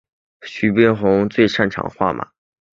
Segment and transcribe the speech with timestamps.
[0.41, 2.31] 徐悲鸿最擅长画马。